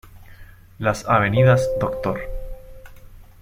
[0.79, 2.21] Las avenidas Dr.